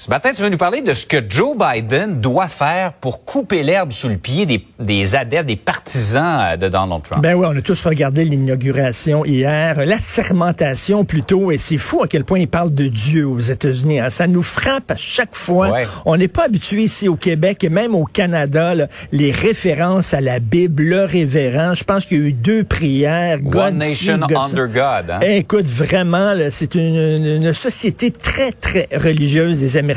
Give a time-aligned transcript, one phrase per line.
[0.00, 3.62] Ce matin, tu vas nous parler de ce que Joe Biden doit faire pour couper
[3.62, 7.22] l'herbe sous le pied des, des adeptes, des partisans euh, de Donald Trump.
[7.22, 12.08] Ben oui, on a tous regardé l'inauguration hier, la sermentation plutôt, et c'est fou à
[12.08, 14.00] quel point il parle de Dieu aux États-Unis.
[14.00, 14.08] Hein.
[14.08, 15.68] Ça nous frappe à chaque fois.
[15.70, 15.86] Ouais.
[16.06, 20.22] On n'est pas habitué ici au Québec et même au Canada, là, les références à
[20.22, 21.74] la Bible, le révérend.
[21.74, 23.36] Je pense qu'il y a eu deux prières.
[23.44, 24.66] One God nation see, God under.
[24.66, 25.10] God.
[25.10, 25.18] hein?
[25.20, 29.89] Eh, écoute, vraiment, c'est une, une- une société très, très religieuse des Américains.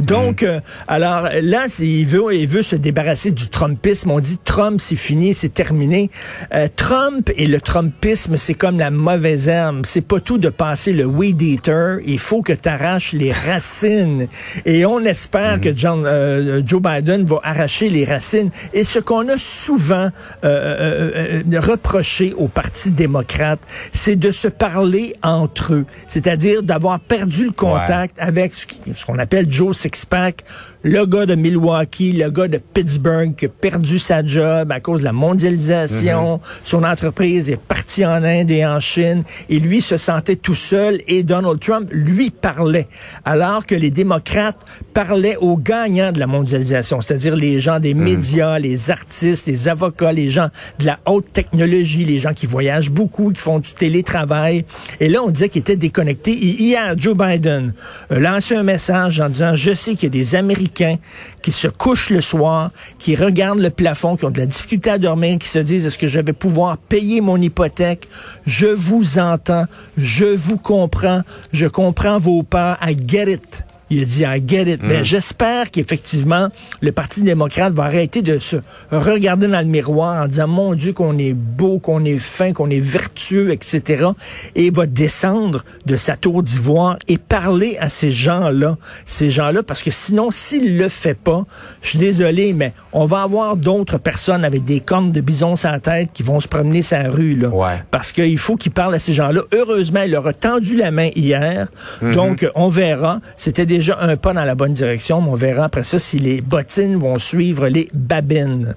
[0.00, 4.10] Donc, euh, alors là, il veut, il veut se débarrasser du Trumpisme.
[4.10, 6.10] On dit Trump, c'est fini, c'est terminé.
[6.54, 9.82] Euh, Trump et le Trumpisme, c'est comme la mauvaise herbe.
[9.84, 11.98] C'est pas tout de passer le weed eater.
[12.04, 14.28] Il faut que tu arraches les racines.
[14.64, 18.50] Et on espère que John, euh, Joe Biden va arracher les racines.
[18.72, 20.10] Et ce qu'on a souvent
[20.44, 23.60] euh, euh, euh, reproché au Parti démocrate,
[23.92, 25.86] c'est de se parler entre eux.
[26.08, 28.78] C'est-à-dire d'avoir perdu le contact avec ce qui-
[29.18, 30.44] qu'on appelle Joe Sixpack,
[30.82, 35.00] le gars de Milwaukee, le gars de Pittsburgh qui a perdu sa job à cause
[35.00, 36.40] de la mondialisation.
[36.62, 39.24] Son entreprise est partie en Inde et en Chine.
[39.48, 42.86] Et lui se sentait tout seul et Donald Trump lui parlait.
[43.24, 48.58] Alors que les démocrates parlaient aux gagnants de la mondialisation, c'est-à-dire les gens des médias,
[48.60, 53.32] les artistes, les avocats, les gens de la haute technologie, les gens qui voyagent beaucoup,
[53.32, 54.64] qui font du télétravail.
[55.00, 56.32] Et là, on disait qu'ils étaient déconnectés.
[56.32, 57.72] Et hier, Joe Biden
[58.10, 60.96] a lancé un message en disant, je sais qu'il y a des Américains
[61.42, 64.98] qui se couchent le soir, qui regardent le plafond, qui ont de la difficulté à
[64.98, 68.08] dormir, qui se disent, est-ce que je vais pouvoir payer mon hypothèque?
[68.46, 73.64] Je vous entends, je vous comprends, je comprends vos peurs, I get it.
[73.90, 74.80] Il a dit, I get it.
[74.80, 76.48] Ben, j'espère qu'effectivement,
[76.80, 78.56] le Parti démocrate va arrêter de se
[78.90, 82.70] regarder dans le miroir en disant, mon Dieu, qu'on est beau, qu'on est fin, qu'on
[82.70, 84.06] est vertueux, etc.
[84.54, 88.76] Et va descendre de sa tour d'ivoire et parler à ces gens-là.
[89.06, 91.44] Ces gens-là, parce que sinon, s'il le fait pas,
[91.82, 95.70] je suis désolé, mais on va avoir d'autres personnes avec des cornes de bison sur
[95.70, 97.48] la tête qui vont se promener sa rue, là.
[97.48, 97.82] Ouais.
[97.90, 99.42] Parce qu'il faut qu'il parle à ces gens-là.
[99.52, 101.68] Heureusement, il leur a tendu la main hier.
[102.02, 103.20] Donc, euh, on verra.
[103.36, 106.40] C'était déjà un pas dans la bonne direction, mais on verra après ça si les
[106.40, 108.74] bottines vont suivre les babines.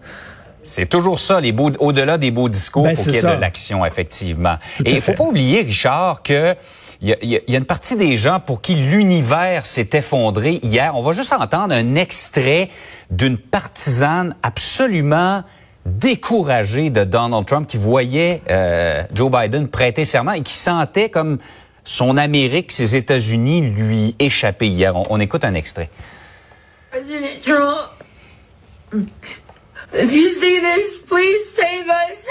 [0.64, 3.36] C'est toujours ça, les beaux, au-delà des beaux discours, Ben, faut qu'il y ait ça.
[3.36, 4.58] de l'action, effectivement.
[4.78, 6.56] Tout Et il faut pas oublier, Richard, que
[7.02, 10.96] y a- il y a une partie des gens pour qui l'univers s'est effondré hier.
[10.96, 12.70] On va juste entendre un extrait
[13.10, 15.44] d'une partisane absolument
[15.88, 21.40] découragée de Donald Trump qui voyait euh, Joe Biden prêter serment et qui sentait comme
[21.84, 24.96] son Amérique, ses États-Unis lui échapper hier.
[24.96, 25.90] On, on écoute un extrait.
[26.92, 27.90] President Trump,
[29.94, 32.28] if you see this, please save us.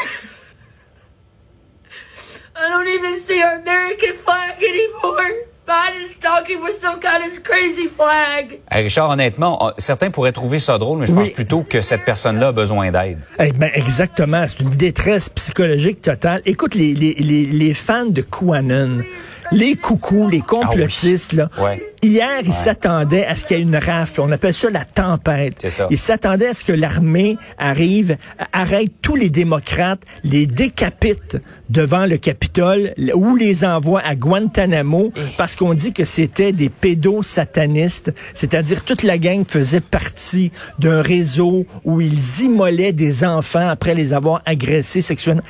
[2.54, 5.49] I don't even see our American flag anymore.
[5.70, 8.58] Biden's talking with some kind of crazy flag.
[8.68, 12.04] Hey, Richard, honnêtement, on- certains pourraient trouver ça drôle, mais je pense plutôt que cette
[12.04, 13.18] personne-là a besoin d'aide.
[13.38, 14.44] Eh ben, exactement.
[14.48, 16.42] C'est une détresse psychologique totale.
[16.44, 19.02] Écoute, les, les, les, les fans de QAnon,
[19.52, 21.80] les coucous, les complotistes, là, Ouais.
[22.02, 24.20] Hier, ils s'attendaient à ce qu'il y ait une rafle.
[24.20, 25.68] On appelle ça la tempête.
[25.68, 25.86] Ça.
[25.90, 28.16] Ils s'attendaient à ce que l'armée arrive,
[28.52, 31.36] arrête tous les démocrates, les décapite
[31.68, 38.12] devant le Capitole ou les envoie à Guantanamo parce qu'on dit que c'était des pédosatanistes,
[38.34, 44.12] c'est-à-dire toute la gang faisait partie d'un réseau où ils immolaient des enfants après les
[44.12, 45.42] avoir agressés sexuellement.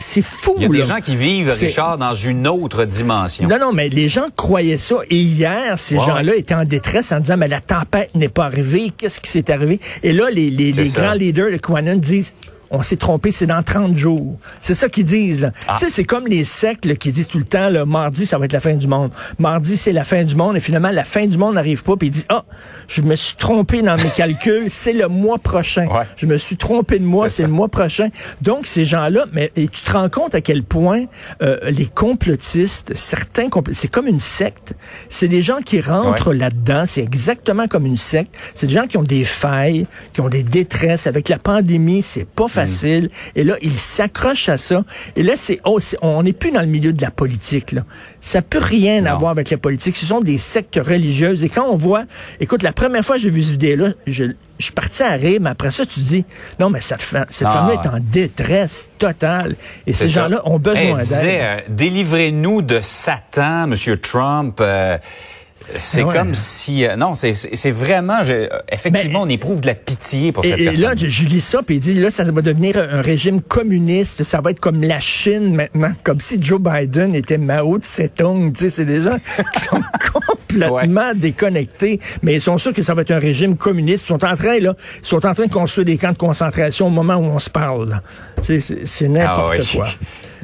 [0.00, 3.48] C'est fou, Il y a des gens qui vivent, Richard, dans une autre dimension.
[3.48, 4.96] non, non, mais les gens croyaient ça.
[5.10, 8.92] Et hier, ces gens-là étaient en détresse en disant, mais la tempête n'est pas arrivée.
[8.96, 9.80] Qu'est-ce qui s'est arrivé?
[10.04, 12.32] Et là, les, les, grands leaders de QAnon disent,
[12.70, 14.36] on s'est trompé, c'est dans 30 jours.
[14.60, 15.42] C'est ça qu'ils disent.
[15.42, 15.52] là.
[15.66, 15.76] Ah.
[15.78, 18.38] Tu sais, c'est comme les sectes là, qui disent tout le temps, là, mardi, ça
[18.38, 19.10] va être la fin du monde.
[19.38, 20.56] Mardi, c'est la fin du monde.
[20.56, 21.96] Et finalement, la fin du monde n'arrive pas.
[21.96, 22.44] Puis ils disent, ah,
[22.86, 24.66] je me suis trompé dans mes calculs.
[24.70, 25.86] C'est le mois prochain.
[25.86, 26.04] Ouais.
[26.16, 27.28] Je me suis trompé de mois.
[27.28, 28.08] C'est le mois prochain.
[28.42, 31.04] Donc, ces gens-là, mais et tu te rends compte à quel point
[31.42, 34.74] euh, les complotistes, certains complotistes, c'est comme une secte.
[35.08, 36.84] C'est des gens qui rentrent là-dedans.
[36.86, 38.34] C'est exactement comme une secte.
[38.54, 41.06] C'est des gens qui ont des failles, qui ont des détresses.
[41.06, 42.48] Avec la pandémie, c'est pas
[43.36, 44.82] Et là, ils s'accrochent à ça.
[45.16, 47.72] Et là, c'est oh, on n'est plus dans le milieu de la politique.
[47.72, 47.84] Là.
[48.20, 49.12] Ça peut rien Non.
[49.12, 49.96] avoir avec la politique.
[49.96, 51.44] Ce sont des sectes religieuses.
[51.44, 52.04] Et quand on voit,
[52.40, 54.24] écoute, la première fois que j'ai vu cette vidéo-là, je,
[54.58, 56.24] je suis parti à rire, mais après ça, tu dis,
[56.58, 57.74] non, mais cette, Ah, femme-là ouais.
[57.74, 59.54] est en détresse totale.
[59.86, 61.06] Et ces gens-là ont besoin Elle d'aide.
[61.06, 64.58] disait, euh, délivrez-nous de Satan, Monsieur Trump.
[64.60, 64.98] euh,
[65.76, 66.14] C'est Ouais.
[66.14, 70.32] comme si euh, non, c'est vraiment je- euh, effectivement Ben, on éprouve de la pitié
[70.32, 70.84] pour Et, cette et personne.
[70.84, 74.22] là, je, je lis ça, puis il dit, là, ça va devenir un régime communiste,
[74.22, 78.60] ça va être comme la Chine maintenant, comme si Joe Biden était Mao Tse-tung, tu
[78.64, 79.16] sais, c'est des gens
[79.54, 79.82] qui sont
[80.14, 84.04] complètement déconnectés, mais ils sont sûrs que ça va être un régime communiste.
[84.04, 86.86] Ils sont en train, là, ils sont en train de construire des camps de concentration
[86.86, 88.00] au moment où on se parle,
[88.42, 89.76] C'est n'importe Ah oui.
[89.76, 89.88] quoi.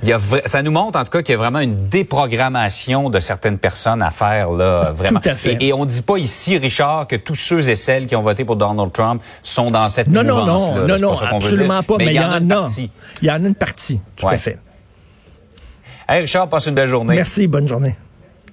[0.06, 1.88] Il y a vra- ça nous montre en tout cas qu'il y a vraiment une
[1.88, 5.18] déprogrammation de certaines personnes à faire là vraiment.
[5.20, 5.54] Tout à fait.
[5.54, 8.44] Et, et on dit pas ici Richard que tous ceux et celles qui ont voté
[8.44, 10.86] pour Donald Trump sont dans cette Non, non, non, là.
[10.86, 12.56] non, non, pas absolument pas, mais il y en une a.
[12.56, 12.90] partie.
[13.22, 14.34] Il y en a une partie, tout Ouais.
[14.34, 14.58] à fait.
[16.06, 17.14] Hey Richard, passe une belle journée.
[17.14, 17.96] Merci, bonne journée.